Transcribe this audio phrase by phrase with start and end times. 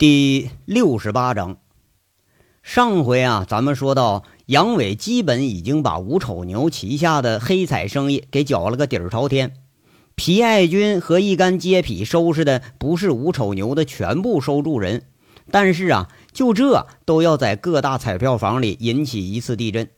[0.00, 1.58] 第六十八章，
[2.62, 9.52] 上回啊，咱们说到杨伟基本已经把吴丑牛旗下的黑彩生意给搅了个底儿朝天。
[10.14, 15.02] 皮爱军和一干街痞收拾的不是吴丑牛的全部收住人，
[15.50, 19.90] 但是啊，就这都要在各大彩票房里引起一次地震。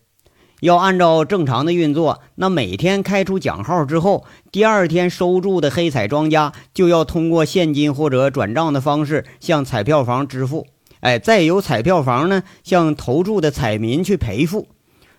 [0.62, 10.68] 要按照正常的运作，那每天开出奖号之后，第二天收注的黑彩庄家就要通过现金或者转账的方式向彩票房支付，
[11.00, 14.68] 哎，再由彩票房呢向投注的彩民去赔付。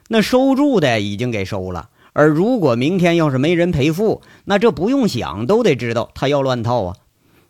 [0.08, 6.96] 那收注的已经给收了，而如果明天要是没人赔付，那这不用想都得知道他要乱套啊。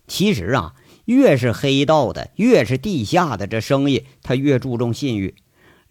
[0.08, 0.74] 其实啊，
[1.06, 5.36] 越是黑道的，越是地下的这生意，他越注重信誉。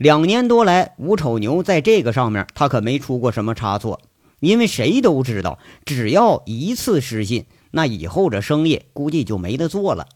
[0.03, 4.01] 两年多来，吴丑牛在这个上面他可没出过什么差错，
[4.41, 10.09] 因为谁都知道，只要一次失信，那以后这生意估计就没得做了。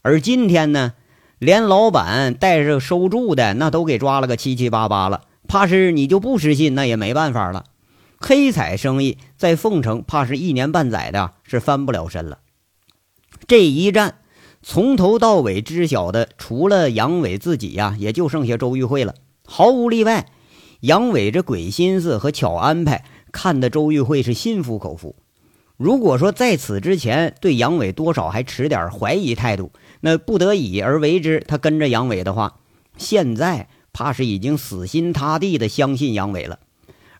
[0.00, 0.94] 而今天呢，
[1.38, 7.66] 连老板带着收住的那都给抓了个七七八八了，怕是你就不失信，那也没办法了。
[8.18, 12.38] 黑彩生意在凤城，怕是一年半载的是翻不了身了。
[13.46, 14.14] 这一战。
[14.62, 19.14] 从头到尾知晓的，除了杨伟自己呀，也就剩下周玉慧了。
[19.44, 20.28] 毫无例外，
[20.80, 25.16] 杨伟这鬼心思和巧安排，看得周玉慧是心服口服。
[25.76, 32.60] 如果说在此之前对杨伟多少还持点怀疑态度，那不得已而为之，他跟着杨伟的话，
[32.96, 36.60] 现在怕是已经死心塌地的相信杨伟了。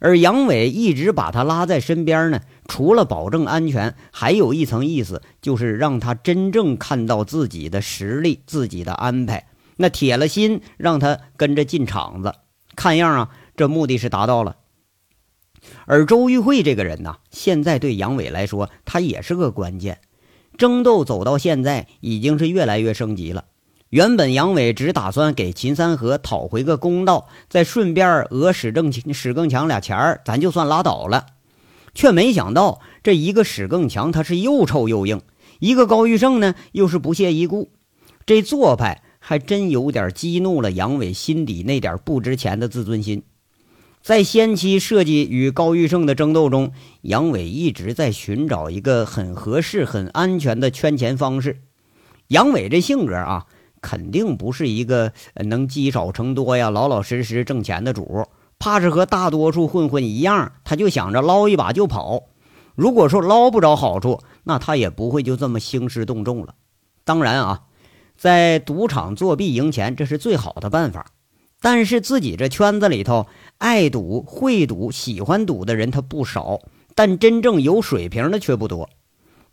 [0.04, 9.46] 而杨伟一直把他拉在身边呢，除了保证安全，还有一层意思，就是让他真正看到自己的实力、自己的安排。
[9.76, 12.34] 那铁了心让他跟着进场子，
[12.74, 14.56] 看样啊，这目的是达到了。
[15.86, 20.00] 而周玉慧这个人呢，现在对杨伟来说，他也是个关键。
[20.58, 23.44] 争斗走到现在，已经是越来越升级了。
[23.92, 31.26] 原本杨伟只打算给秦三河讨回个公道，再顺便讹史正史更强俩钱儿，咱就算拉倒了。
[31.92, 35.20] 却没想到这一个史更强他是又臭又硬，
[35.58, 37.70] 一个高玉胜呢又是不屑一顾，
[38.24, 43.22] 这做派还真有点激怒了杨伟心底那点不值钱的自尊心。
[44.00, 51.60] 在先期设计与高玉胜的争斗中，杨伟一直在寻找一个很合适、很安全的圈钱方式。
[52.28, 53.44] 杨伟这性格啊。
[53.82, 58.26] 肯定不是一个能积少成多呀、老老实实挣钱的主，
[58.58, 62.22] 怕是和大多数混混一样，他就想着捞一把就跑。
[62.74, 66.54] 如果说捞不着好处，那他也不会就这么兴师动众了。
[67.04, 67.64] 当然啊，
[68.16, 71.04] 在赌场作弊赢钱，这是最好的办法。
[71.60, 73.26] 但是自己这圈子里头，
[73.58, 76.60] 爱赌、会赌、喜欢赌的人他不少，
[76.94, 78.88] 但真正有水平的却不多。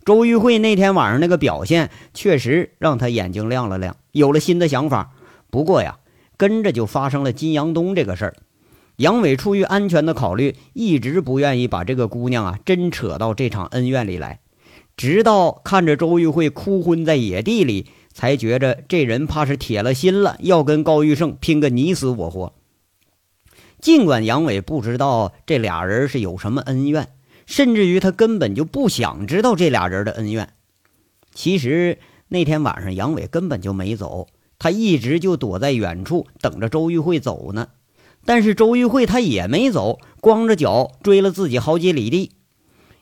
[0.04, 5.12] 周玉慧那天晚上那个表现，确实让他眼睛亮了亮，有了新的想法。
[5.50, 5.98] 不过呀，
[6.36, 8.34] 跟着就发生了金阳东这个事儿。
[8.96, 14.40] 杨伟出于安全的考虑，一直不愿意把这个姑娘啊真扯到这场恩怨里来。
[14.96, 22.52] 直到看着周玉慧哭昏在野地里，才觉着这人怕是铁了心了，要跟高玉胜拼个你死我活。
[23.80, 27.08] 尽管杨伟不知道这俩人是有什么恩怨。
[27.50, 30.50] 甚至于他根本就不想知道这俩人的恩怨。
[31.34, 34.28] 其实那天晚上杨伟根本就没走，
[34.60, 37.70] 他一直就躲在远处等着周玉慧走呢。
[38.24, 42.30] 但是周玉慧他也没走，光着脚追了自己好几里地。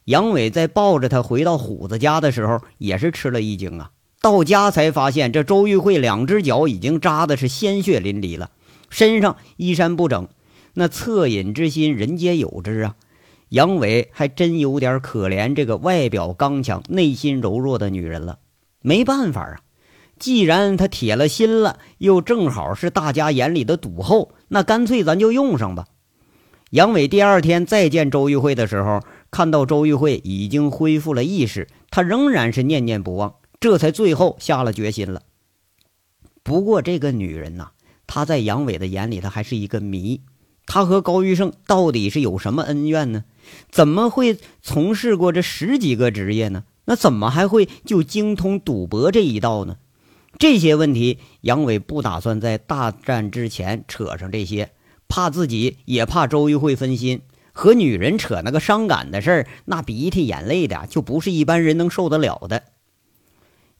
[0.06, 3.91] 杨伟在抱着他回到虎子家的时候，也是吃了一惊啊！
[4.22, 8.50] 到家才发现这周玉慧两只脚已经扎的是鲜血淋漓了，
[8.88, 10.26] 身上衣衫不整，
[10.72, 12.97] 那恻隐之心人皆有之啊。
[13.50, 18.38] 杨伟还真有点可怜这个外表刚强、内心柔弱的女人了。
[18.81, 19.60] 没办法啊，
[20.19, 25.86] 既然她铁了心了，又正好是大家眼里的赌后，那干脆咱就用上吧。
[26.70, 29.00] 杨伟第二天再见周玉慧的时候，
[29.31, 35.22] 看到周玉慧已经恢复了意识，他仍然是念念不忘，这才最后下了决心了。
[36.42, 37.71] 不过这个女人呐，
[38.06, 40.21] 她在杨伟的眼里，她还是一个谜。
[40.66, 43.24] 她和高玉胜到底是有什么恩怨呢？
[43.71, 46.65] 怎么会从事过这十几个职业呢？
[46.86, 49.77] 那怎么还会就精通赌博这一道呢？
[50.39, 54.71] 这些问题，杨伟不打算在大战之前扯上这些，
[55.09, 57.22] 怕自己也怕周瑜会分心。
[57.53, 62.62] 和女人扯那个伤感的事儿，那鼻涕眼泪的就不是一般人能受得了的。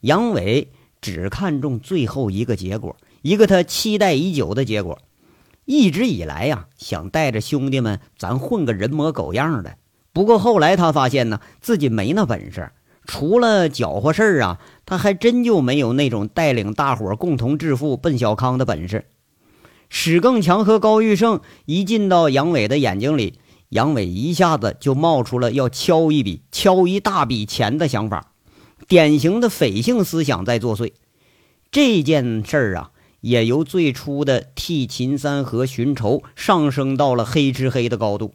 [0.01, 4.99] 杨伟只看重最后一个结果，一个他期待已久的结果。
[5.69, 9.75] 一直以来呀，想带着兄弟们咱混个人模狗样的。
[10.11, 12.71] 不过后来他发现呢，自己没那本事。
[13.05, 19.05] 除了搅和事儿啊，他还真就没有那种带领大伙共同致富、奔小康的本事。
[19.89, 23.37] 史更强和高玉胜一进到杨伟的眼睛里，
[23.69, 28.31] 杨伟一下子就冒出了要敲一笔、敲一大笔钱的想法，
[28.87, 30.93] 典型的匪性思想在作祟。
[31.69, 32.89] 这件事儿啊，
[33.21, 38.33] 也由最初的替秦三河寻仇上升到了黑吃黑的高度。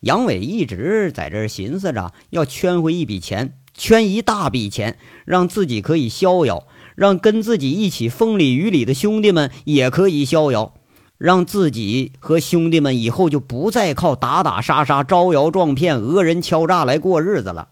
[0.00, 10.74] 杨伟一直在这儿寻思着要圈回一笔钱，圈一大笔钱，让自己可以逍遥，让跟自己一起风里雨里的兄弟们也可以逍遥，
[11.18, 17.70] 让自己和兄弟们以后就不再靠打打杀杀、招摇撞骗、讹人敲诈来过日子了。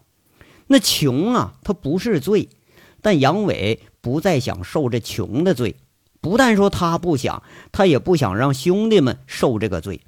[0.67, 2.49] 那穷啊，它不是罪，
[3.01, 5.77] 但杨伟不再想受这穷的罪。
[6.27, 7.41] 不但说他不想，
[7.71, 10.01] 他也不想让兄弟们受这个罪。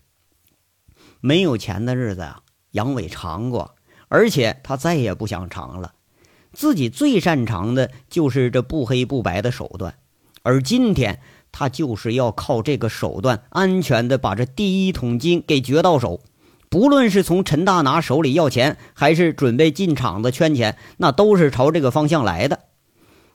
[1.22, 3.76] 没有钱的日子呀，杨伟尝过，
[4.10, 5.94] 而且他再也不想尝了。
[6.52, 9.96] 自己最擅长的就是这不黑不白的手段，
[10.44, 11.22] 而今天
[11.54, 16.20] 他就是要靠这个手段，安全的把这第一桶金给掘到手。
[16.68, 22.60] 不论是从陈大拿手里要钱，还是准备进厂子圈钱，那都是朝这个方向来的。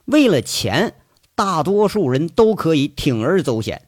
[0.05, 0.93] 为了钱，
[1.35, 3.83] 大多数人都可以铤而走险，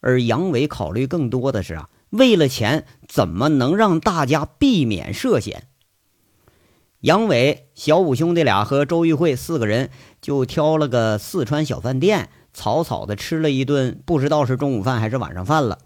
[0.00, 1.88] 而杨伟考虑更多的是啊。
[2.10, 5.68] 为了钱，怎么能让大家避免涉险？
[7.00, 9.88] 杨伟、小五兄弟俩和周玉慧四个人
[10.20, 15.78] 就挑了个四川小饭店，草草的吃了一顿，不知道是中午饭还是晚上饭了。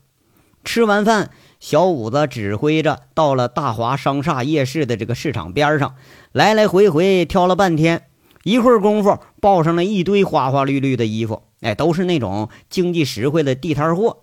[0.65, 1.31] 吃完饭，
[1.61, 5.95] 小五子指挥着到了大华商厦夜市的这个市场边上，
[6.33, 8.09] 来来回回挑了半天，
[8.47, 14.19] 一会儿功夫抱上了一堆花花绿绿的衣服，哎，都是那种经济实惠的地摊货。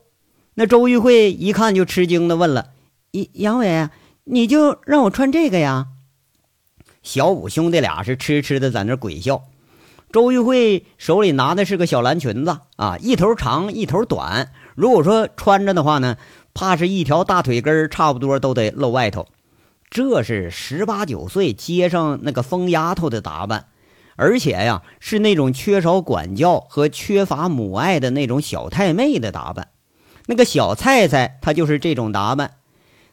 [0.53, 2.69] 那周玉慧一看就吃惊的问了
[3.11, 3.89] ：“杨杨伟，
[4.23, 5.87] 你就让我穿这个呀？”
[7.03, 9.43] 小五兄弟俩是痴痴的在那鬼笑。
[10.09, 14.53] 周玉慧手里拿的是个小蓝裙子啊，一头长一头短。
[14.75, 16.15] 如果说穿着的话呢，
[16.53, 19.27] 怕是一条大腿根差不多都得露外头。
[19.89, 23.65] 这是十八九岁街上那个疯丫头的打扮，
[24.15, 29.69] 而且呀，是那种缺少管教和缺乏母爱的那种小太妹的打扮。
[30.27, 32.51] 那个小菜菜，她就是这种打扮，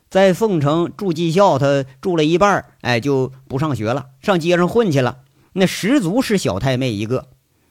[0.08, 5.18] 在凤城住技校，她住了一半，哎，就不上学了，上街上混去了。
[5.54, 7.28] 那十足是小太妹一个。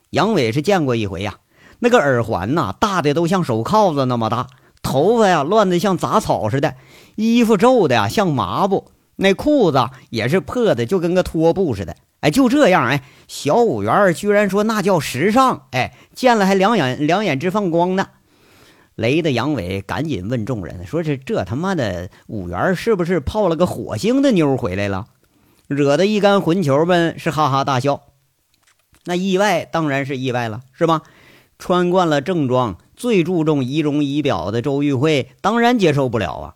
[0.09, 1.35] 杨伟是见过一回呀，
[1.79, 4.47] 那个耳环呐，大的都像手铐子那么大，
[4.81, 6.75] 头发呀乱的像杂草似的，
[7.15, 11.95] 衣服皱的呀像麻布，那裤子也是破的，就跟个拖布似的。
[12.21, 18.07] 哎，就这样，哎，小五元居然说那叫时尚，哎，见了还两眼两眼直放光呢。
[18.95, 25.07] 雷的杨伟赶紧问众人：“说是这他妈的五元是不是泡了个火星的妞回来了？”
[25.68, 28.01] 惹得一干混球们是哈哈大笑。
[29.06, 31.04] 那意外当然是意外了，是吧？
[31.57, 36.56] 穿惯了正装、最注重仪容仪表的周玉慧当然接受不了啊！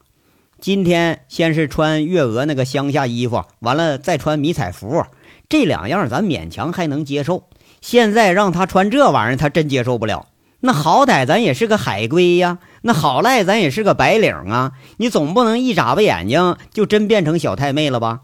[0.60, 5.06] 今天先是穿月娥那个乡下衣服，完了再穿迷彩服，
[5.54, 7.48] 这两样咱勉强还能接受。
[7.80, 10.26] 现在让他穿这玩意儿，他真接受不了。
[10.62, 18.22] 那好歹咱也是个海归呀，那好赖咱也是个白领啊，你总不能一眨巴眼睛就真变成小太妹了吧？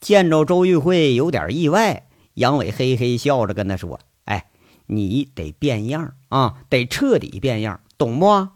[0.00, 4.46] 见着周玉慧有点意外，杨伟嘿嘿笑着跟他说：“哎，
[4.86, 8.48] 你得变样啊，得彻底变样，懂不？”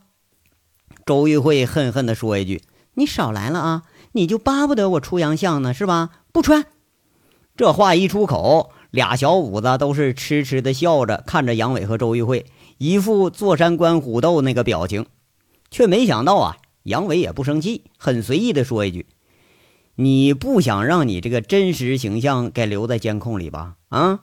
[1.06, 6.10] 周玉慧恨恨地说一句：“你少来了啊，你就巴不得我出洋相呢，是吧？
[6.32, 6.64] 不穿。”
[7.56, 8.70] 这话一出口。
[8.92, 12.46] 俩小五子都是痴痴的笑着看着杨伟和周玉慧，
[12.78, 15.04] 一副坐山观虎斗那个表情，
[15.70, 19.06] 却没想到啊，杨伟也不生气，很随意的说一句
[19.96, 23.74] ：“你不想让你这个真实形象给留在监控里吧？
[23.90, 24.20] 啊？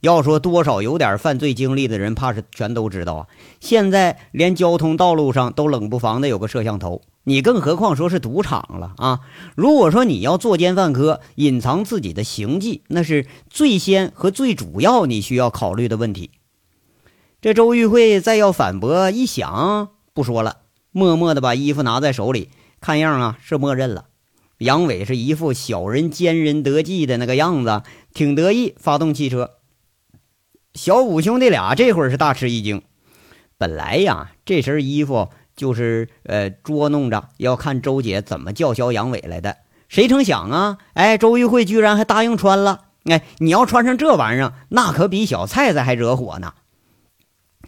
[0.00, 3.26] 要说多少有点犯罪经历的人，怕是全都知道啊。
[3.58, 9.20] 现在连交通道路上都冷不防的有个摄像头。”你更何况说是赌场了啊！
[9.54, 16.30] 如果说你要作奸犯科、隐藏自己的行迹，那是最先和最主要你需要考虑的问题。
[17.42, 22.48] 这周玉慧再要反驳，一想不说了，默默的把衣服拿在手里，
[22.80, 24.06] 看样啊是默认了。
[24.56, 27.82] 杨伟是一副小人奸人得计的那个样子，
[28.14, 29.50] 挺得意，发动汽车。
[30.72, 32.80] 小五兄弟俩这会儿是大吃一惊，
[33.58, 35.28] 本来呀这身衣服。
[35.58, 39.56] 就是呃捉弄着要看周姐怎么叫嚣杨伟来的，
[39.88, 40.78] 谁成想啊？
[40.94, 42.84] 哎，周玉慧居然还答应穿了。
[43.04, 46.54] 哎，你要穿上这玩意儿，那可比小菜菜还惹火呢。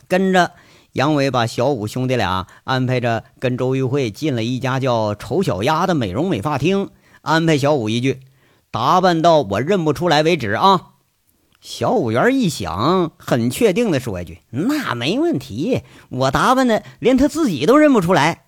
[0.07, 0.53] 跟着
[0.93, 6.91] 杨伟把小五兄弟俩安排着跟周玉慧进了一家叫丑小鸭的美容美发厅，
[7.23, 8.21] 安排小五一句
[8.71, 10.93] ：“打扮到我认不出来为止啊！
[11.61, 18.45] 小五元一想，很确定的说一句：“那没问题，我打扮的连他自己都认不出来。”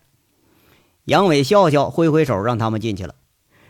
[1.05, 3.15] 杨伟笑笑，挥挥手，让他们进去了。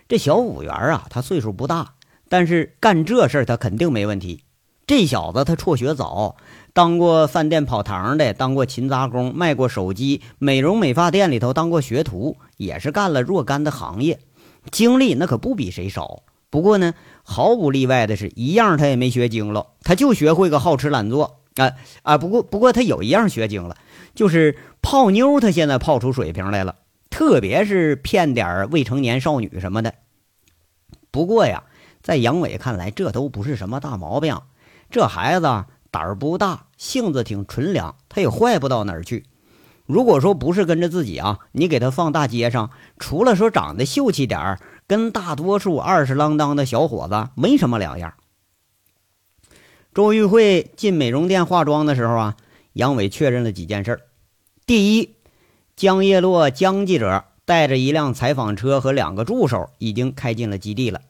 [0.07, 1.95] 这小五元啊，他岁数不大，
[2.29, 4.45] 但是干这事他肯定没问题。
[4.87, 6.37] 这小子他辍学早，
[6.73, 14.21] 当过饭店跑堂的，当过勤杂工，卖过手机，美容美发店里头当过学徒，也是干了若干的行业，
[14.71, 16.23] 经历那可不比谁少。
[16.53, 16.93] 不过呢，
[17.23, 22.19] 毫不例外的是一样，他也没学精了，他就学会个好吃懒做啊啊！
[22.19, 23.79] 不过不过他有一样学精了，
[24.15, 26.77] 就是泡妞，他现在泡出水平来了，
[27.09, 29.95] 特别是骗点未成年少女什么的。
[31.11, 31.65] 不过呀，
[32.03, 34.39] 在杨伟看来，这都不是什么大毛病。
[34.91, 39.25] 这孩子胆儿不大，性子挺纯良，他也坏不到哪儿去。
[39.87, 44.61] 如果说不是跟着自己啊，你给他放大街上，除了说长得秀气点儿。
[44.93, 48.13] 跟大多数二十郎当的小伙子没什么两样。
[49.95, 52.37] 周玉慧进美容店化妆的时候啊，
[52.75, 54.01] 杨伟确认了几件事
[54.67, 55.15] 第一，
[55.77, 61.01] 江叶落江记者带着一辆采访车和两个助手已经开进了基地了。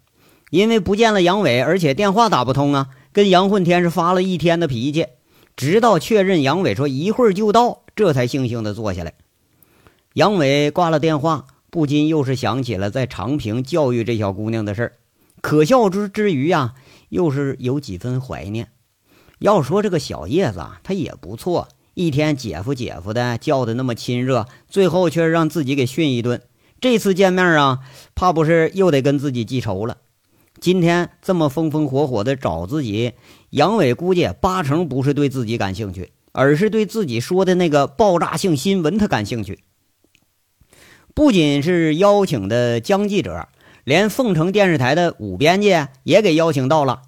[0.50, 5.08] 因为不见了杨伟，而且电话打不通啊，跟杨混天是发了一天的脾气，
[5.56, 9.14] 直到确认杨伟说一会儿就到，这才悻悻的坐下来。
[10.12, 11.46] 杨伟挂了电话。
[11.72, 14.92] 不禁又是想起了在长平教育这小姑娘的事儿，
[15.40, 16.74] 可笑之之余呀，
[17.08, 18.68] 又是有几分怀念。
[19.38, 26.42] 要说这个小叶子啊，她也不错，一天姐夫姐夫的叫的那么亲热，最后却让自己给训一顿。
[26.78, 27.78] 这次见面啊，
[28.14, 29.96] 怕不是又得跟自己记仇了。
[30.60, 33.14] 今天这么风风火火的找自己，
[33.48, 39.60] 杨伟估计八成不是对自己感兴趣，而是对自己说的那个爆炸性新闻他感兴趣。
[41.14, 43.48] 不仅是邀请的江记者，
[43.84, 47.02] 连凤城电视台的武编辑也给邀请到了。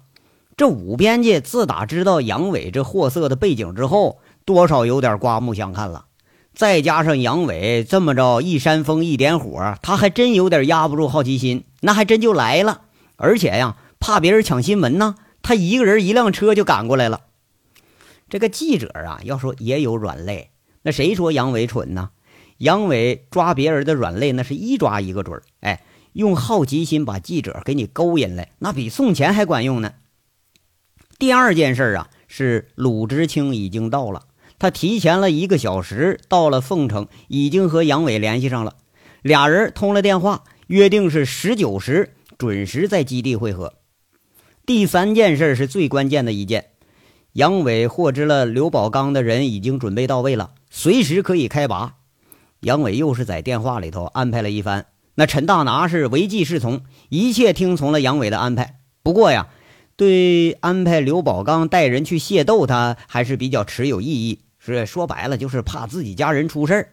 [0.55, 6.05] 这武编辑自打知道杨伟这货色的背景之后，多少有点刮目相看了。
[6.53, 12.81] 再加上杨伟这么着一扇风一点火，他还真有点压不住好奇心，那还真就来了。
[13.17, 17.21] 而且呀，怕别人抢新闻呢，他一个人一辆车就赶过来了。
[18.29, 20.51] 这个记者啊，要说也有软肋，
[20.83, 22.11] 那谁说杨伟蠢呢？
[22.57, 25.43] 杨伟抓别人的软肋，那是一抓一个准儿。
[25.59, 25.83] 哎，
[26.13, 29.93] 用好奇心把记者给你勾引来，那比送钱还管用呢。
[31.19, 34.23] 第二件事啊，是鲁知青已经到了，
[34.57, 38.75] 他提前了一个小时到了凤城，已经和杨伟联系上了，
[39.21, 43.73] 俩人通了电话，约定是十九时准时在基地会合。
[44.65, 46.71] 第三件事是最关键的一件，
[47.33, 51.95] 杨伟获知了刘宝刚的人已经准备到位了，随时可以开拔。
[52.65, 58.79] 杨伟又是在电话里头安排了一番，那陈大拿是唯计是从，一切听从了杨伟的安排。
[59.03, 59.49] 不过呀，
[59.95, 64.39] 对安排刘宝刚带人去械斗，他还是比较持有异议。
[64.57, 66.89] 是说白了，就是怕自己家人出事儿。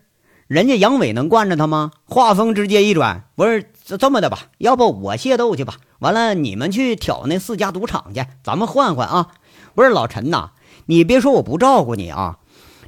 [0.47, 1.93] 人家杨伟能惯着他吗？
[2.05, 4.41] 话锋直接一转，不是这么的吧？
[4.59, 5.77] 要不我械斗去吧？
[6.01, 9.29] 完了，你们去挑那四家赌场去，咱们换换啊！
[9.75, 10.51] 不是老陈呐，
[10.85, 12.41] 你别说我不照顾你啊，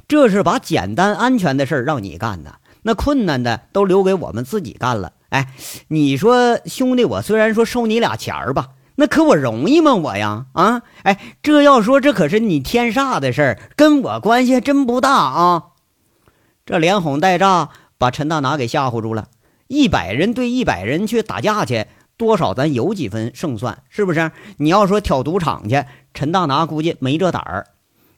[0.07, 2.59] 这是把简单安全的事儿让你干的。
[2.87, 5.13] 那困难的都留给我们自己干了。
[5.29, 5.51] 哎，
[5.87, 9.95] 你说兄弟，我虽然说收你俩钱儿吧，那可我容易吗？
[9.95, 15.63] 我呀，啊，哎，这要说这可是你天煞的事儿，跟我关系真不大啊。
[16.63, 19.29] 这连哄带诈，把陈大拿给吓唬住了。
[19.67, 21.87] 一百人对一百人去打架去，
[22.17, 24.31] 多少咱有几分胜算，是不是？
[24.57, 27.65] 你要说挑赌场去，陈大拿估计没这胆儿。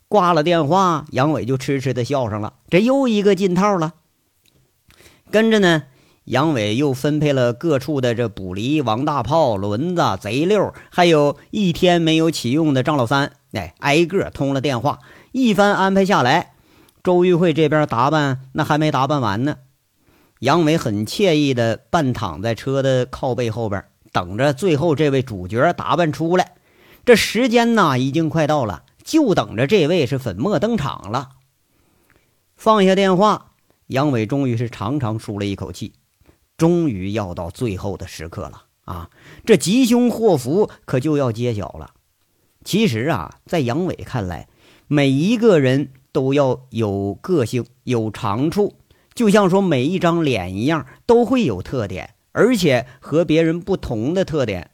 [0.09, 2.53] 挂了电话，杨伟就痴痴的笑上了。
[2.69, 3.93] 这又一个进套了。
[5.29, 5.83] 跟着呢，
[6.23, 14.99] 杨伟又分配了各处的这捕离、王大炮、轮子、贼六，还有一天没有启用的张老三，哎，挨个通了电话。
[15.31, 16.53] 一番安排下来，
[17.03, 19.57] 周玉慧这边打扮那还没打扮完呢。
[20.39, 26.53] 杨伟很惬意的半躺在车的靠背后边，等着最后这位主角打扮出来。
[27.05, 31.29] 这时间呢已经快到了，就等着这位是粉墨登场了。
[32.55, 33.51] 放下电话。
[33.87, 35.93] 杨伟终于是长长舒了一口气，
[36.57, 39.09] 终于要到最后的时刻了啊！
[39.45, 41.91] 这吉凶祸福可就要揭晓了。
[42.65, 44.49] 其实啊，在杨伟看来，
[44.87, 48.75] 每一个人都要有个性、有长处，
[49.13, 54.71] 就像说每一张脸一样，都会有特点，而且和别人不同的特点。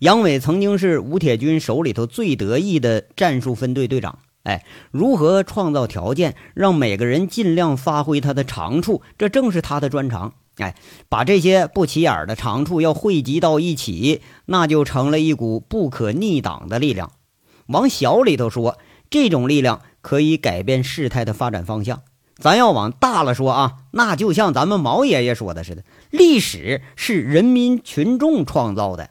[0.00, 4.18] 杨伟曾经是吴铁军手里头最得意的战术分队队长。
[4.46, 9.02] 哎，如何创造条件让每个人尽量发挥他的长处？
[9.18, 10.34] 这正是他的专长。
[10.58, 10.76] 哎，
[11.08, 17.10] 把这些不起眼的长处要汇集到一起，那就成了一股不可逆挡的力量。
[17.66, 18.78] 往小里头说，
[19.10, 21.96] 这种力量可以改变事态的发展方向；
[22.36, 29.10] 咱要往大了说啊，那就像咱们毛爷爷说的似的，历史是人民群众创造的。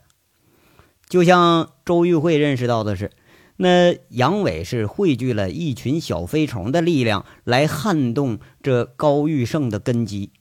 [1.09, 3.11] 就像周玉慧认识到的是，
[3.57, 10.31] 那杨伟是汇聚了一群小飞虫的力量来撼动这高玉胜的根基。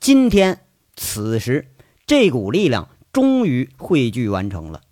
[0.00, 0.60] 今天，
[0.94, 1.68] 此时，
[2.06, 4.82] 这股力量终于汇聚完成了。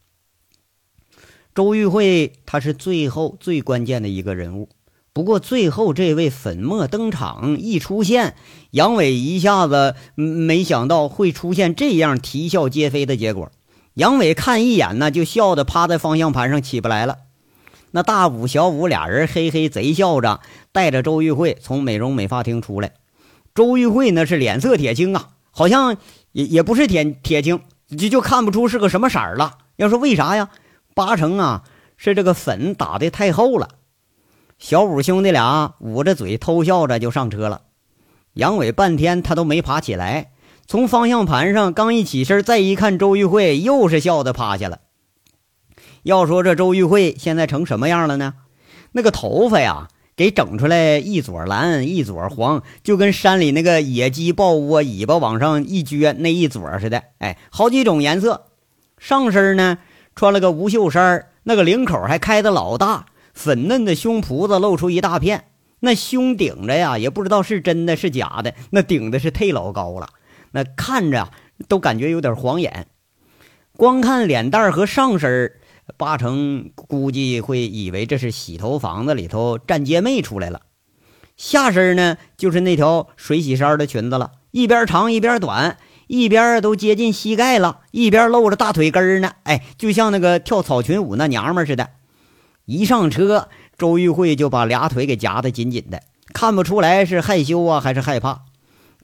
[1.54, 4.68] 周玉慧，他是最后最关键的一个人物。
[5.12, 8.36] 不过，最后这位粉墨登场一出现，
[8.70, 13.50] 杨伟一下子没想到会出现这样啼笑皆非的结果。
[13.94, 17.18] 杨伟看一眼呢，就笑得趴在方向盘上起不来了。
[17.92, 20.40] 那大武、小武俩人嘿嘿贼笑着，
[20.72, 22.92] 带着周玉慧从美容美发厅出来。
[23.54, 25.96] 周玉慧那是脸色铁青啊，好像
[26.32, 27.60] 也也不是铁铁青，
[27.98, 29.58] 就就看不出是个什么色儿了。
[29.76, 30.50] 要说为啥呀？
[30.94, 31.64] 八成啊
[31.96, 33.68] 是这个粉打的太厚了。
[34.58, 37.62] 小五兄弟俩捂着嘴偷笑着就上车了。
[38.34, 40.30] 杨伟半天他都没爬起来，
[40.66, 44.80] 从方向盘上刚一起身，再一看周玉慧，又是笑的趴下了。
[46.02, 48.34] 要说这周玉慧现在成什么样了呢？
[48.92, 49.88] 那个头发呀。
[50.16, 57.04] 给整出来一撮蓝一撮黄，就跟山里那个野鸡抱窝尾巴往上一撅那一撮似的。
[57.20, 58.44] 哎，好几种颜色。
[58.98, 59.78] 上身呢
[60.14, 65.44] 穿了个无袖衫，那个领口还开的老大，粉嫩的胸脯子露出一大片。
[65.78, 70.10] 那胸顶着呀，也不知道是真的是假的，那顶的是忒老高了，
[70.50, 71.30] 那看着
[71.66, 72.88] 都感觉有点晃眼。
[73.74, 75.50] 光看脸蛋和上身
[75.96, 80.62] 八成估计会以为这是洗头房子里头站街妹出来了，
[81.36, 89.32] 下身呢就是那条水洗衫的裙子了，一边长一边短，一边都接近膝盖了，一边露着大腿根呢。
[89.44, 91.90] 哎，就像那个跳草裙舞那娘们似的。
[92.66, 98.42] 一上车，周玉慧就把俩腿给夹得紧紧的，看不出来是害羞啊还是害怕。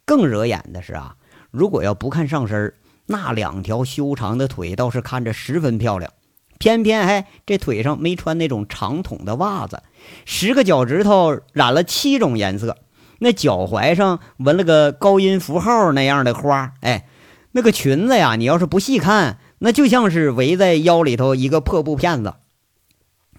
[0.05, 1.17] 更惹眼的是啊，
[1.51, 2.75] 如果要不看上身，
[3.07, 6.13] 那两条修长的腿倒是看着十分漂亮。
[6.59, 9.83] 偏偏还这腿上没穿那种长筒的袜子，
[10.25, 12.79] 十个脚趾头染了七种颜色，
[13.19, 17.07] 那脚踝上纹了个高音符号那样的花，哎，
[17.53, 22.35] 那个裙子呀，你要是不细看，那就像是围在腰里头一个破布片子。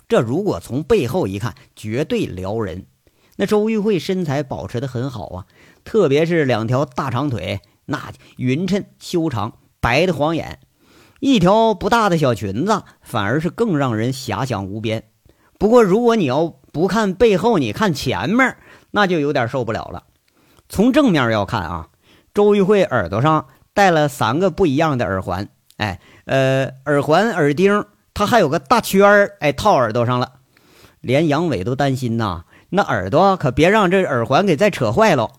[0.07, 2.85] 这如果从背后一看，绝对撩人。
[3.35, 5.45] 那周玉慧身材保持的很好啊，
[5.83, 10.59] 特别是两条大长腿，那匀称修长，白的晃眼。
[11.19, 15.03] 一条不大的小裙子，反而是更让人遐想无边。
[15.59, 18.57] 不过，如果你要不看背后，你看前面，
[18.91, 20.03] 那就有点受不了了。
[20.69, 21.87] 从正面要看啊，
[22.33, 30.33] 周玉慧耳朵上戴了三个不一样的耳环，哎，呃，耳环、耳钉，它还有个大圈，哎，套耳朵上了。
[31.01, 35.31] 连杨伟都担心呐，那耳朵可别让这耳环给再扯坏了。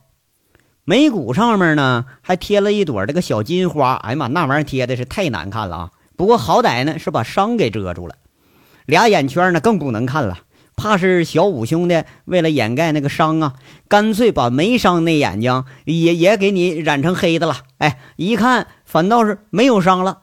[0.88, 3.92] 眉骨上面呢，还贴了一朵这个小金花。
[3.96, 5.90] 哎呀妈，那玩意儿贴的是太难看了啊！
[6.16, 8.14] 不过好歹呢是把伤给遮住了。
[8.86, 10.38] 俩眼圈呢更不能看了，
[10.76, 13.52] 怕是小五兄弟为了掩盖那个伤啊，
[13.86, 17.56] 干脆把没伤那眼睛也也给你染成黑的了。
[17.76, 20.20] 哎，一看反倒是没有伤了。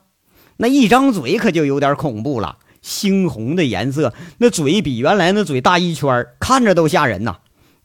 [0.57, 7.35] 那一张嘴可就有点恐怖了，猩红的颜色，那嘴比原来那嘴大一圈，看着都吓人呐。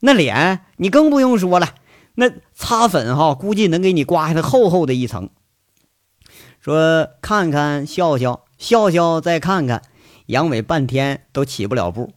[0.01, 1.69] 那脸你更不用说了。
[2.15, 5.31] 那擦粉哈，估计能给你刮下来厚厚的一层。
[6.61, 9.83] 说看看笑笑笑笑再看看，
[10.27, 12.13] 杨伟半天都起不了步。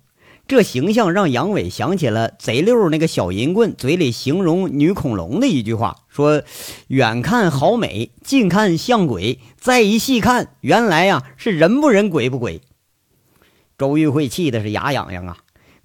[0.45, 6.43] 这形象让杨伟想起了贼溜那个小银棍嘴里形容女恐龙的一句话：说
[6.87, 12.61] 远看好美，近看像鬼，再一细看，原来呀是人不人鬼不鬼。
[13.77, 15.37] 周玉慧气的是牙痒痒啊，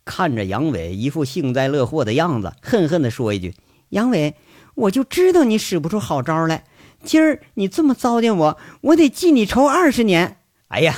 [0.04, 3.54] 看着杨伟一副幸灾乐祸的样子，恨恨地说一句。
[3.90, 4.34] 杨伟，
[4.74, 6.64] 我就知道你使不出好招来。
[7.04, 10.38] 今儿你这么糟践我，我得记你仇二十年。
[10.68, 10.96] 哎呀，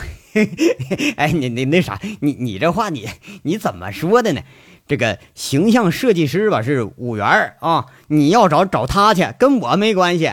[1.17, 3.09] 哎，你你那啥，你你这话你
[3.43, 4.41] 你怎么说的呢？
[4.89, 10.33] 这个形象设计师吧是五元啊，你要找找他去，跟我没关系。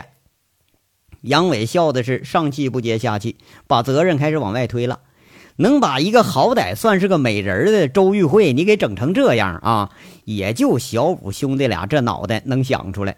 [1.20, 5.00] 杨伟笑的是上气不接下气，把责任开始往外推了。
[5.56, 9.90] 能把一个好歹算是个美人的周玉慧，你给整成这样啊？
[10.28, 13.16] 也就小五兄弟俩这脑袋能想出来。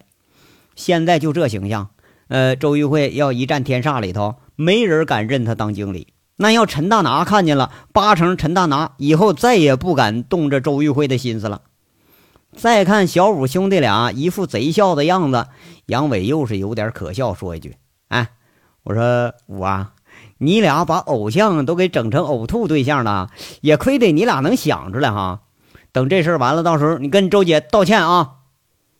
[0.76, 1.90] 现在就这形象，
[2.28, 6.06] 呃，周玉慧要一战天煞里头，没人敢认他当经理。
[6.36, 11.62] 那要陈大拿看见了，八成陈大拿以后再也不敢动这周玉慧的心思了。
[12.56, 15.48] 再看小五兄弟俩一副贼笑的样子，
[15.86, 18.28] 杨伟又是有点可笑，说一句：“哎，
[18.84, 19.94] 我说五啊，
[20.38, 23.30] 你俩把偶像都给整成呕吐对象了，
[23.62, 25.40] 也亏得你俩能想出来哈。
[25.92, 28.36] 等这事儿完了，到时候你跟周姐道歉啊。”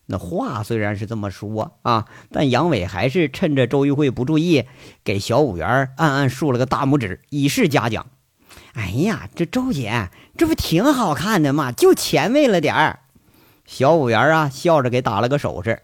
[0.06, 4.64] 那话虽然是这么说啊，但杨伟还是趁着周玉慧不注意，
[5.04, 8.06] 给小五元暗暗竖了个大拇指，以示嘉奖。
[8.72, 11.70] 哎呀，这周姐这不挺好看的嘛？
[11.70, 12.98] 就前卫了点儿。
[13.64, 15.80] 小五元啊，笑着给打了个手势。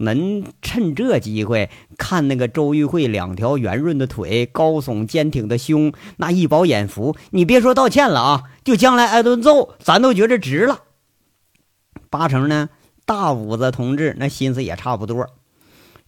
[0.00, 10.82] 能趁这机会看那个周玉慧两条圆润的腿、高耸坚挺的胸、那一饱眼福，你别说道歉了啊，就将来挨顿揍，咱都觉着值了。
[12.10, 12.68] 八成呢。
[13.06, 15.26] 大五子同志那心思也差不多，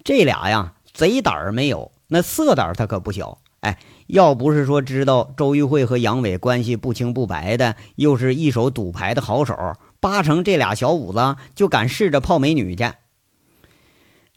[0.05, 3.39] 这俩呀贼胆儿没有，那色胆儿他可不小。
[3.59, 3.77] 哎，
[4.07, 9.57] 要不是说知道周玉慧和杨伟关系不清不白的，又是一手赌牌的好手，
[9.99, 12.85] 八成这俩小五子就敢试着泡美女去。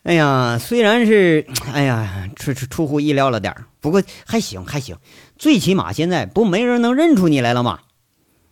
[0.05, 4.97] 哎呀，虽然是哎呀出出出乎意料了点，不过还行还行，
[5.35, 7.79] 最起码现在不没人能认出你来了吗？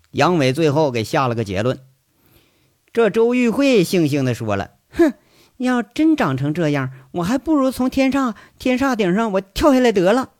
[0.10, 1.80] 杨伟最后给下了个结论。
[2.92, 5.13] 这周玉慧悻悻地说了：“哼，
[5.58, 10.32] 要真长成这样，我还不如从天上天煞顶上我跳下来得了。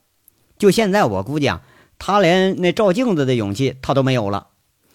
[0.58, 1.62] 就现在，我估计啊，
[2.00, 4.48] 他连那照镜子的勇气他都没有了。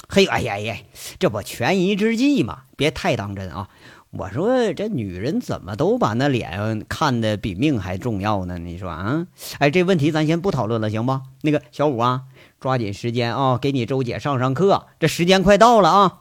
[0.09, 0.77] 嘿，哎呀呀，
[1.21, 3.69] 这不权宜之计嘛，别太当真啊。
[4.11, 8.57] 我说这女人怎么都把那脸看得比命还重要呢？
[8.59, 9.27] 你说啊？
[9.59, 11.21] 哎，这问题咱先不讨论了，行不？
[11.43, 12.23] 那个小五啊，
[12.59, 16.21] 抓紧时间啊，给你周姐上上课，这时间快到了啊。”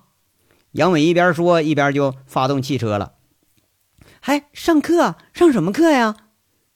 [0.74, 3.14] 杨伟一边说，一边就发动汽车了。
[4.20, 5.16] 还上课？
[5.34, 6.16] 上什么课呀？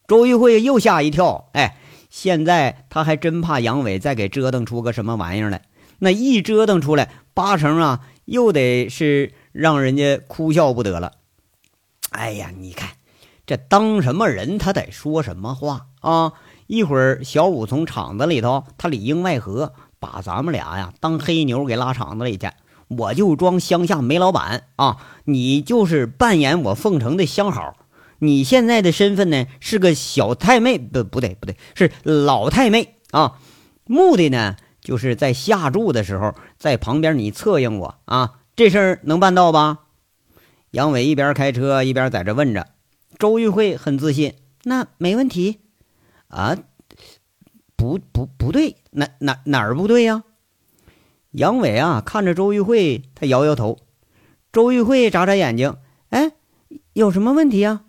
[0.07, 1.49] 周玉慧又吓一跳。
[1.53, 1.77] 哎，
[2.09, 5.63] 现在她还真怕杨伟再给折腾出个什么玩意儿来。
[5.99, 11.13] 那一折腾出来，八成啊，又得是让人家哭笑不得了。
[12.11, 12.89] 哎呀，你看
[13.45, 16.33] 这当什么人，他得说什么话啊？
[16.67, 22.49] 一会儿小五从厂子里头，他里应外合，把咱们俩呀当黑牛给拉厂子里去。
[22.87, 27.77] 我就装乡下煤老板啊，你就是扮演我凤城的相好。
[28.19, 33.39] 你现在的身份呢是个小太妹，不不对不对，是老太妹啊。
[33.85, 38.33] 目的呢就是在下注的时候，在旁边你策应我啊。
[38.55, 39.85] 这事儿能办到吧？
[40.71, 42.67] 杨伟一边开车一边在这问着。
[43.17, 45.59] 周玉慧很自信，那没问题
[46.27, 46.57] 啊。
[47.75, 50.23] 不不不对，哪哪哪儿不对呀？
[51.31, 53.79] 杨伟啊，看着周玉慧，他摇摇头。
[54.51, 55.77] 周玉慧眨眨眼睛，
[56.09, 56.31] 哎，
[56.93, 57.85] 有什么问题啊？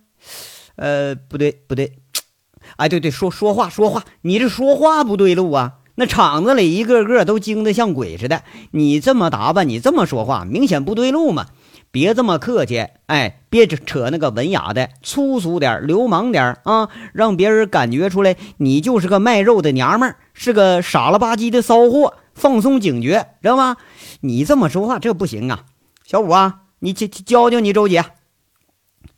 [0.77, 1.99] 呃，不对，不对，
[2.77, 5.81] 哎，对对，说说话说话，你这说话不对路啊！
[5.95, 11.49] 那厂子里一个个都精得像鬼似的，你这么打扮，你这么说话，明显不对路嘛！
[11.91, 22.15] 别这么客气，哎，别扯那个文雅的，粗俗点，流氓点啊，让别人感觉出来你就是个卖肉的娘们儿，是个傻了吧唧的骚货。
[22.35, 23.77] 放松警觉，知道吗？
[24.21, 25.67] 你这么说话，这不行啊！
[26.07, 28.03] 小五啊，你教教教你周姐。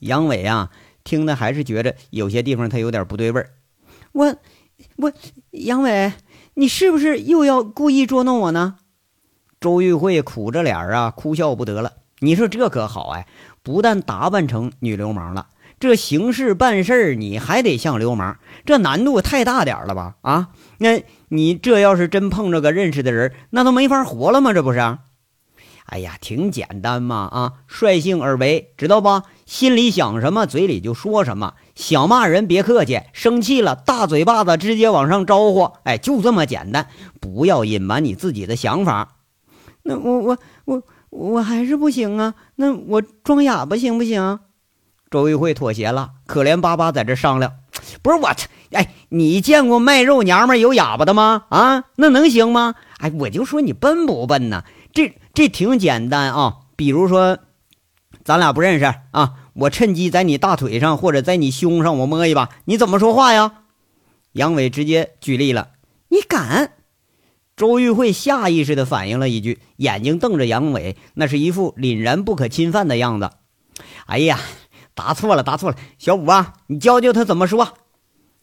[0.01, 0.71] 杨伟啊，
[1.05, 3.51] 听的还是觉着有些地方他有点不对味儿。
[4.11, 4.35] 我
[4.97, 5.13] 我，
[5.53, 6.13] 杨伟，
[6.55, 8.77] 你是不是又要故意捉弄我呢？
[9.61, 11.93] 周玉慧苦着脸啊，哭笑不得了。
[12.21, 13.27] 你说这可好哎，
[13.63, 15.49] 不但打扮成女流氓了。
[15.81, 20.15] 这行事办事你还得像流氓，这难度太大点了吧？
[20.23, 24.53] 啊，那你这要是真碰着个认识的人，那都没法活了吗？
[24.53, 24.79] 这不是？
[25.87, 27.29] 哎呀，挺简单嘛！
[27.31, 29.25] 啊，率性而为，知道吧？
[29.47, 31.55] 心里想什么，嘴里就说什么。
[31.75, 35.73] 想骂人别客气，生气了大嘴巴子直接往上招呼。
[35.85, 36.89] 哎，就这么简单，
[37.21, 39.17] 不要隐瞒你自己的想法。
[39.83, 42.35] 那我我我我还是不行啊！
[42.57, 44.41] 那我装哑巴行不行？
[45.11, 47.53] 周玉慧妥协了，可怜巴巴在这商量。
[48.03, 48.31] 不是我，
[48.73, 51.45] 哎，你见过卖肉娘们有哑巴的吗？
[51.51, 52.75] 啊，那能行吗？
[52.99, 54.65] 哎，我就说你笨不笨呢？
[54.93, 56.57] 这这挺简单啊。
[56.77, 57.39] 比如说，
[58.25, 63.63] 咱俩不认识啊，我趁机在你大腿上或者在你胸上我摸一把，你怎么说话呀？
[64.33, 65.73] 杨伟直接举例了，
[66.09, 66.73] 你敢？
[67.55, 73.31] 周玉慧下意识的反应了一句，眼睛瞪着杨伟，那是一副凛然不可侵犯的样子。
[74.07, 74.41] 哎呀！
[74.97, 77.75] 答错了，答错了，小五啊，你教教他怎么说。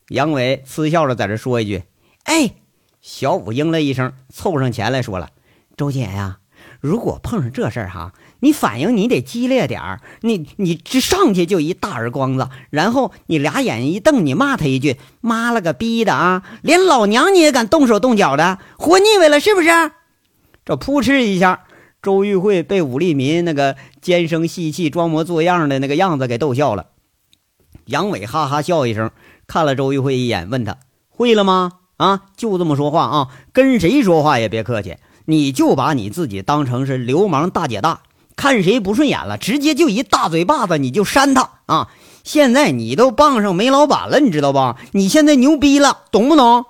[0.10, 1.84] 杨伟嗤笑着在这说一句
[2.26, 2.56] ：“哎。”
[3.00, 5.30] 小五应了一声，凑上前来说了
[5.78, 6.40] ：“周姐呀，
[6.82, 19.70] 如果碰上这事儿哈，你反应你得激烈点儿，你你这上去就一大耳光子，然后你俩眼一瞪，你骂他一句‘妈了个逼的啊！’连老娘你也敢动手动脚的，活腻歪了是不是？”
[20.66, 21.62] 这扑哧一下。
[22.02, 26.88] 周玉慧被武立民那个尖声细气、装模作样的那个样子给逗笑了。
[27.86, 29.12] 杨伟哈哈笑一声，
[29.46, 30.78] 看了周玉慧一眼，问他
[31.10, 31.74] 会了吗？
[31.98, 34.98] 啊，就这么说话啊，跟谁说话也别客气，
[35.32, 38.02] 你就把你自己当成是流氓大姐大，
[38.36, 41.88] 看谁不顺眼了，直接就一大嘴巴子你就扇他啊！
[42.24, 44.78] 现在你都傍上煤老板了，你知道吧？
[44.92, 46.66] 你现在牛逼了，懂不懂？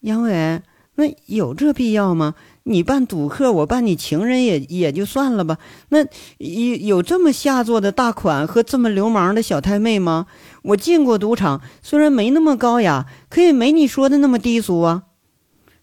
[0.00, 0.60] 杨伟，
[0.96, 2.34] 那有这必要吗？
[2.64, 5.56] 你扮赌客，我扮你情人也也就算了吧。
[5.88, 6.04] 那
[6.38, 10.26] 有有这么下作的大款和这么流氓的小太妹吗？
[10.62, 15.04] 我进过赌场，虽然没那么高雅，可也没你说的那么低俗啊。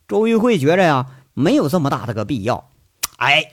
[0.07, 1.07] 周玉慧觉着呀，
[1.39, 2.69] 没有这么大的个必要。
[3.17, 3.51] 哎，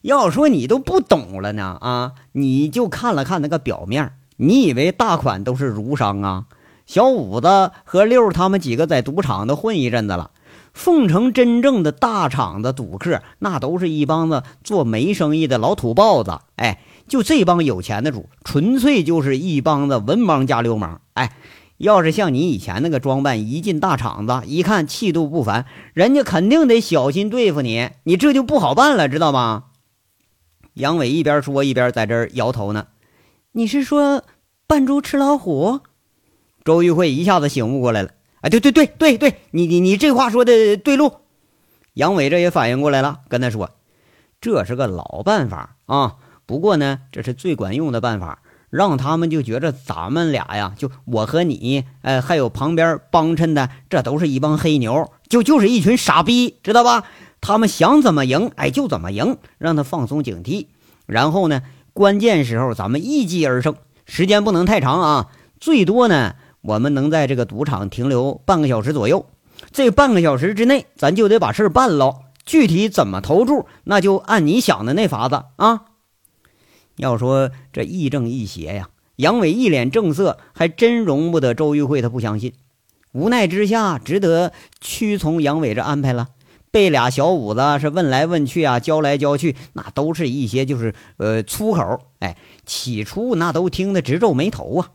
[0.00, 6.46] 要说你都不懂了呢啊，你就看了看那个表面，你以为大款都是儒商啊？
[6.84, 10.32] 小五子和六他们几个在赌场都混一阵子了。
[10.74, 16.40] 凤城真正的大厂子赌客，那都是一帮子做煤生意的老土包子。
[16.56, 21.00] 哎，就这帮有钱的主，纯粹就是一帮子文盲加流氓。
[21.12, 21.36] 哎，
[21.82, 29.64] 要是像你以前那个装扮，一进大厂子，一看气度不凡，人家肯定得小心对付你，你这就不好办了，知道吗？
[30.74, 32.86] 杨伟一边说一边在这儿摇头呢。
[33.50, 34.22] 你是说
[34.68, 35.80] 扮猪吃老虎？
[36.64, 38.10] 周玉慧一下子醒悟过来了。
[38.42, 41.16] 哎，对对对对对，你你你这话说的对路。
[41.94, 43.70] 杨伟这也反应过来了，跟他说
[44.40, 46.14] ：“这是个老办法啊，
[46.46, 48.40] 不过呢，这是最管用的办法，
[48.72, 57.04] 让他们就觉着咱们俩呀，就我和你，哎，还有旁边帮衬的，这都是一帮黑牛，就就是一群傻逼，知道吧？
[57.42, 60.68] 他们想怎么赢，哎，就怎么赢，让他放松警惕。
[61.04, 61.60] 然后呢，
[61.92, 63.74] 关键时候咱们一击而胜，
[64.06, 65.28] 时间不能太长啊，
[65.60, 69.26] 最多呢。”我们能在这个赌场停留半个小时左右，
[69.72, 72.20] 这半个小时之内，咱就得把事儿办了。
[72.46, 75.82] 具体怎么投注，那就按你想的那法子啊。
[76.96, 82.52] 要说这亦正亦邪呀，杨伟一脸正色，还真容不得周玉慧，他不相信。
[83.12, 86.28] 无奈之下，只得屈从杨伟这安排了。
[86.70, 92.00] 被俩小五子是问来问去啊，教来教去，那都是一些就是呃粗口。
[92.20, 94.90] 哎，起初那都听得直皱眉头啊。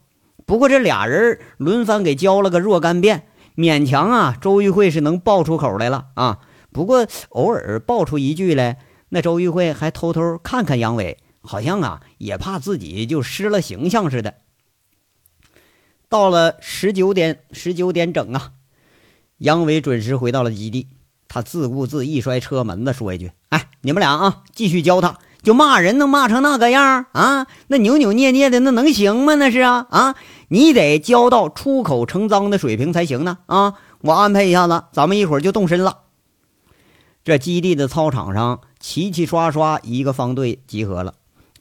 [0.48, 6.40] 不过这俩人轮番给教了个若干遍，勉强啊，周玉慧是能爆出口来了啊。
[6.72, 8.80] 不过偶尔爆出一句来，
[9.10, 14.36] 那周玉慧还偷偷看看杨伟，好像啊也怕自己就失了形象似的。
[16.10, 18.52] 到了十九点十九点整啊，
[19.38, 20.88] 杨伟准时回到了基地，
[21.28, 27.48] 他自顾自一摔车门子，说一句：“哎，你们俩啊，继续教他。”就骂人能骂成那个样啊？
[27.68, 29.36] 那扭扭捏捏的那能行吗？
[29.36, 30.16] 那是啊啊！
[30.50, 33.76] 你得教到出口成脏的水平才行呢啊！
[34.02, 36.00] 我安排一下子，咱们一会儿就动身了。
[37.24, 41.14] 这基地的操场上，齐齐刷刷一个方队集合了，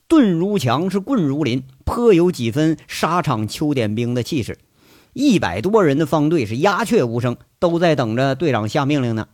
[0.07, 4.57] 盾如墙，是棍如林，颇有几分沙场秋点兵的气势。
[5.13, 9.27] 一百多人的方队是鸦雀无声，都在等着队长下命令呢。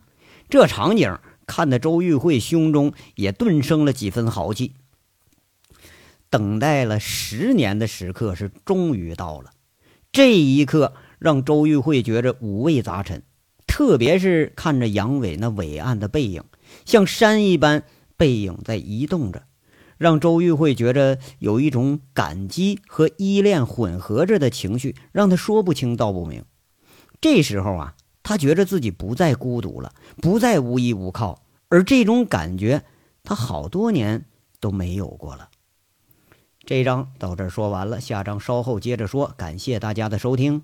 [0.48, 1.18] 这场景。
[1.46, 4.72] 看得周玉慧胸中也顿生了几分豪气。
[6.30, 9.50] 等待了十年的时刻是终于到了，
[10.10, 13.22] 这一刻让周玉慧觉着五味杂陈，
[13.66, 16.42] 特别是看着杨伟那伟岸的背影，
[16.86, 17.84] 像山一般
[18.16, 19.42] 背影在移动着，
[20.04, 26.44] 让周玉慧觉着有一种感激和依恋混合着的情绪，让他说不清道不明。
[27.22, 27.94] 这时候啊。
[28.26, 32.82] 他觉着自己不再孤独了，不再无依无靠，而这种感觉
[33.22, 34.24] 他好多年
[34.60, 35.50] 都没有过了。
[36.64, 39.34] 这章到这儿说完了，下章稍后接着说。
[39.36, 40.62] 感谢大家的收听。